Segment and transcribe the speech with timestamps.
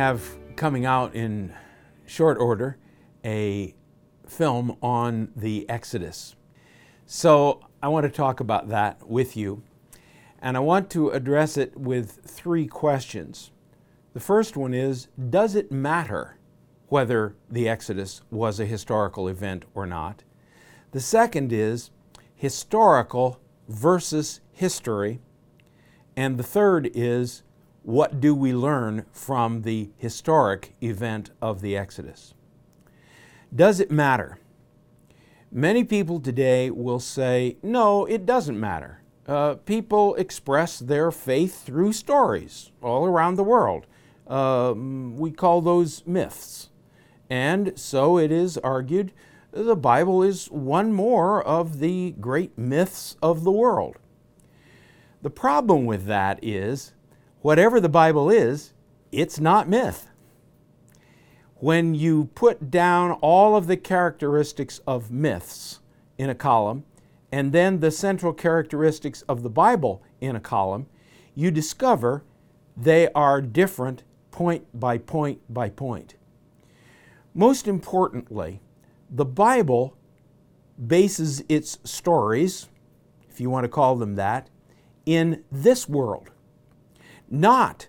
[0.00, 1.52] have coming out in
[2.06, 2.78] short order
[3.22, 3.74] a
[4.26, 6.36] film on the Exodus.
[7.04, 9.62] So I want to talk about that with you.
[10.40, 13.50] And I want to address it with three questions.
[14.14, 16.38] The first one is Does it matter
[16.88, 20.24] whether the Exodus was a historical event or not?
[20.92, 21.90] The second is
[22.34, 23.38] historical
[23.68, 25.20] versus history.
[26.16, 27.42] And the third is
[27.90, 32.34] what do we learn from the historic event of the Exodus?
[33.54, 34.38] Does it matter?
[35.50, 39.02] Many people today will say, no, it doesn't matter.
[39.26, 43.86] Uh, people express their faith through stories all around the world.
[44.28, 46.70] Uh, we call those myths.
[47.28, 49.12] And so it is argued
[49.50, 53.96] the Bible is one more of the great myths of the world.
[55.22, 56.92] The problem with that is
[57.42, 58.72] whatever the Bible is,
[59.12, 60.08] it's not myth.
[61.56, 65.80] When you put down all of the characteristics of myths
[66.16, 66.84] in a column,
[67.32, 70.86] and then the central characteristics of the Bible in a column,
[71.34, 72.24] you discover
[72.76, 76.14] they are different point by point by point.
[77.34, 78.60] Most importantly,
[79.10, 79.96] the Bible
[80.86, 82.68] bases its stories,
[83.28, 84.48] if you want to call them that,
[85.04, 86.30] in this world
[87.30, 87.88] not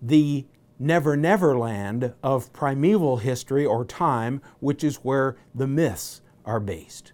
[0.00, 0.46] the
[0.78, 7.12] never never land of primeval history or time, which is where the myths are based.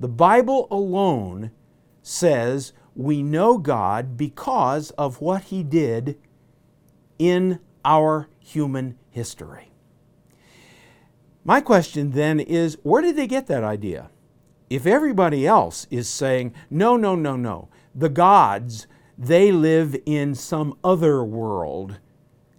[0.00, 1.50] The Bible alone
[2.02, 6.18] says we know God because of what He did
[7.18, 9.70] in our human history.
[11.44, 14.10] My question then is where did they get that idea?
[14.70, 20.76] If everybody else is saying, no, no, no, no, the gods they live in some
[20.82, 21.98] other world,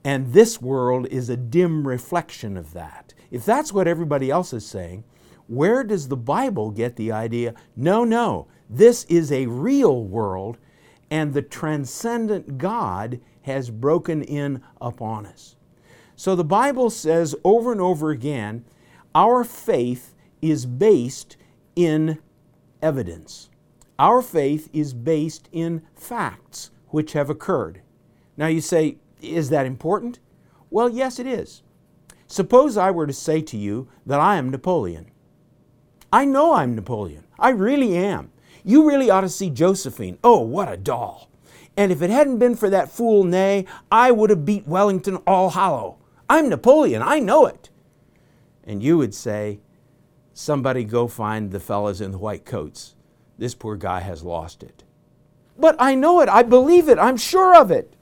[0.03, 3.13] and this world is a dim reflection of that.
[3.31, 5.03] If that's what everybody else is saying,
[5.47, 7.53] where does the Bible get the idea?
[7.75, 10.57] No, no, this is a real world,
[11.11, 15.55] and the transcendent God has broken in upon us.
[16.15, 18.65] So the Bible says over and over again
[19.13, 21.37] our faith is based
[21.75, 22.19] in
[22.81, 23.49] evidence.
[23.97, 27.81] Our faith is based in facts which have occurred.
[28.35, 30.19] Now you say, is that important?
[30.69, 31.63] Well, yes, it is.
[32.27, 35.11] Suppose I were to say to you that I am Napoleon.
[36.11, 37.25] I know I'm Napoleon.
[37.39, 38.31] I really am.
[38.63, 40.17] You really ought to see Josephine.
[40.23, 41.29] Oh, what a doll.
[41.77, 45.49] And if it hadn't been for that fool Ney, I would have beat Wellington all
[45.51, 45.97] hollow.
[46.29, 47.01] I'm Napoleon.
[47.01, 47.69] I know it.
[48.63, 49.59] And you would say,
[50.33, 52.95] somebody go find the fellows in the white coats
[53.37, 54.83] this poor guy has lost it.
[55.57, 56.29] But I know it.
[56.29, 56.99] I believe it.
[56.99, 57.93] I'm sure of it.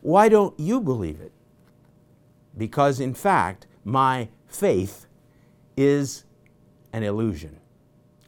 [0.00, 1.32] Why don't you believe it?
[2.56, 5.06] Because, in fact, my faith
[5.76, 6.24] is
[6.92, 7.58] an illusion.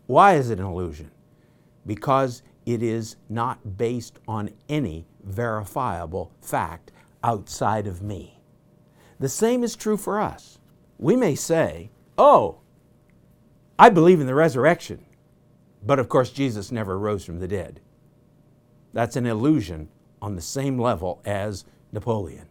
[0.07, 1.11] Why is it an illusion?
[1.87, 8.41] Because it is not based on any verifiable fact outside of me.
[9.19, 10.59] The same is true for us.
[10.99, 12.61] We may say, Oh,
[13.79, 15.05] I believe in the resurrection.
[15.87, 17.81] But of course, Jesus never rose from the dead.
[18.93, 19.89] That's an illusion
[20.23, 22.47] on the same level as Napoleon.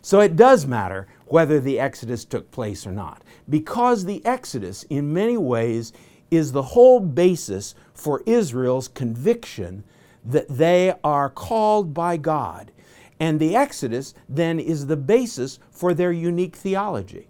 [0.00, 5.12] So it does matter whether the Exodus took place or not, because the Exodus, in
[5.12, 5.92] many ways,
[6.30, 9.84] is the whole basis for Israel's conviction
[10.24, 12.72] that they are called by God.
[13.20, 17.28] And the Exodus then is the basis for their unique theology.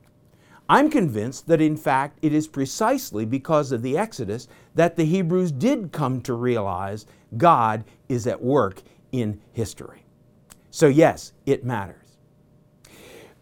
[0.68, 5.52] I'm convinced that in fact it is precisely because of the Exodus that the Hebrews
[5.52, 7.06] did come to realize
[7.36, 10.04] God is at work in history.
[10.70, 12.16] So, yes, it matters.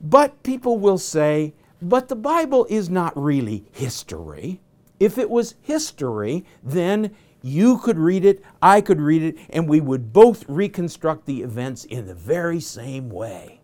[0.01, 4.61] But people will say, but the Bible is not really history.
[4.99, 9.81] If it was history, then you could read it, I could read it, and we
[9.81, 13.61] would both reconstruct the events in the very same way.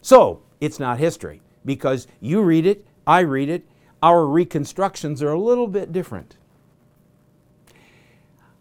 [0.00, 3.66] So, it's not history because you read it, I read it,
[4.02, 6.36] our reconstructions are a little bit different.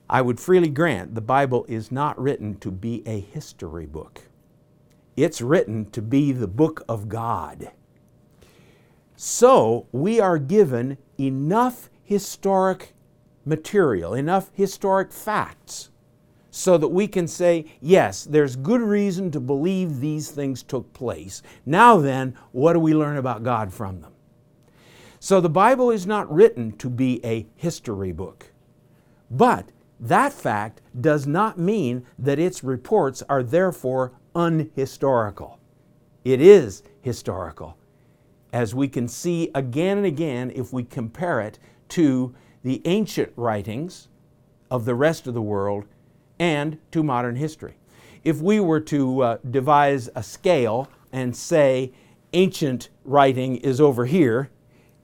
[0.10, 4.24] I would freely grant the Bible is not written to be a history book.
[5.16, 7.72] It's written to be the book of God.
[9.16, 12.94] So we are given enough historic
[13.44, 15.90] material, enough historic facts
[16.58, 21.44] so that we can say, yes, there's good reason to believe these things took place.
[21.68, 24.14] Now then, what do we learn about God from them?
[25.20, 28.52] So the Bible is not written to be a history book.
[29.30, 29.70] But
[30.00, 35.60] that fact does not mean that its reports are therefore unhistorical.
[36.26, 37.78] It is historical,
[38.52, 41.60] as we can see again and again if we compare it
[41.90, 42.34] to
[42.64, 44.08] the ancient writings
[44.72, 45.86] of the rest of the world
[46.40, 47.76] and to modern history.
[48.24, 51.92] If we were to uh, devise a scale and say
[52.34, 54.50] ancient writing is over here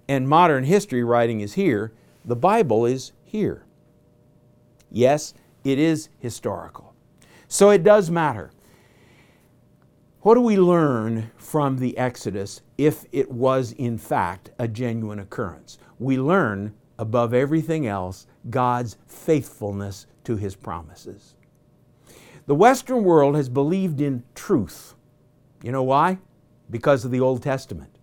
[0.07, 1.94] and modern history writing is here,
[2.25, 3.65] the Bible is here.
[4.91, 5.33] Yes,
[5.63, 6.94] it is historical.
[7.47, 8.51] So it does matter.
[10.21, 15.77] What do we learn from the Exodus if it was in fact a genuine occurrence?
[16.00, 21.35] We learn, above everything else, God's faithfulness to His promises.
[22.45, 24.95] The Western world has believed in truth.
[25.61, 26.17] You know why?
[26.69, 27.97] Because of the Old Testament.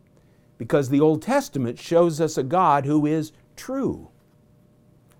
[0.57, 4.09] Because the Old Testament shows us a God who is true.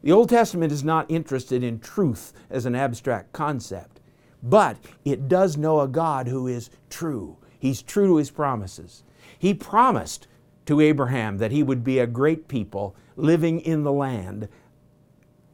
[0.03, 4.01] The Old Testament is not interested in truth as an abstract concept,
[4.43, 7.37] but it does know a God who is true.
[7.59, 9.03] He's true to His promises.
[9.39, 10.27] He promised
[10.67, 14.49] to Abraham that he would be a great people living in the land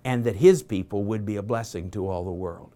[0.06, 2.70] and that his people would be a blessing to all the world.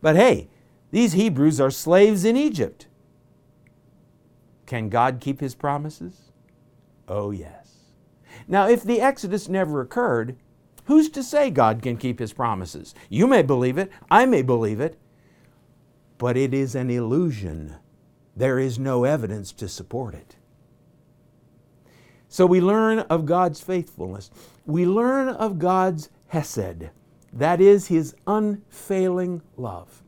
[0.00, 0.48] But hey,
[0.90, 2.86] these Hebrews are slaves in Egypt.
[4.64, 6.32] Can God keep his promises?
[7.06, 7.92] Oh, yes.
[8.48, 10.38] Now, if the Exodus never occurred,
[10.86, 12.94] who's to say God can keep his promises?
[13.10, 14.98] You may believe it, I may believe it,
[16.16, 17.76] but it is an illusion.
[18.34, 20.36] There is no evidence to support it.
[22.26, 24.30] So we learn of God's faithfulness.
[24.64, 26.90] We learn of God's Hesed.
[27.32, 30.02] That is his unfailing love.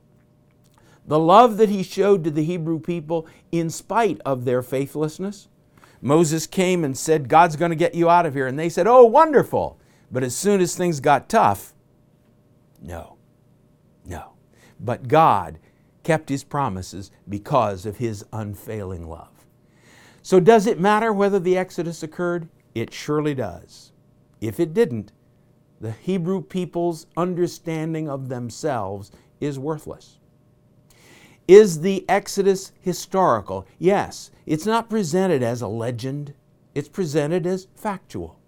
[1.06, 5.48] The love that he showed to the Hebrew people in spite of their faithlessness.
[6.00, 8.46] Moses came and said, God's going to get you out of here.
[8.46, 9.78] And they said, Oh, wonderful.
[10.10, 11.74] But as soon as things got tough,
[12.80, 13.16] no,
[14.06, 14.32] no.
[14.78, 15.58] But God
[16.02, 19.46] kept his promises because of his unfailing love.
[20.22, 22.48] So, does it matter whether the Exodus occurred?
[22.74, 23.92] It surely does.
[24.40, 25.12] If it didn't,
[25.80, 29.10] the Hebrew people's understanding of themselves
[29.40, 30.18] is worthless.
[31.48, 33.66] Is the Exodus historical?
[33.78, 34.30] Yes.
[34.46, 36.34] It's not presented as a legend,
[36.74, 38.38] it's presented as factual.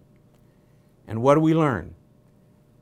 [1.08, 1.94] And what do we learn?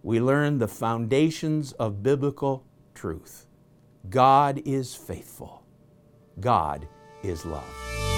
[0.03, 2.65] We learn the foundations of biblical
[2.95, 3.47] truth.
[4.09, 5.65] God is faithful.
[6.41, 6.89] God
[7.23, 8.10] is love.